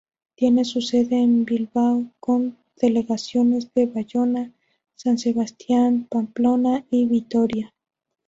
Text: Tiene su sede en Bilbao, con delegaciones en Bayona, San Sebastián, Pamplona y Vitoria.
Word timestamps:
Tiene 0.33 0.65
su 0.65 0.81
sede 0.81 1.19
en 1.21 1.45
Bilbao, 1.45 2.07
con 2.19 2.57
delegaciones 2.75 3.69
en 3.75 3.93
Bayona, 3.93 4.51
San 4.95 5.19
Sebastián, 5.19 6.07
Pamplona 6.09 6.83
y 6.89 7.05
Vitoria. 7.05 7.71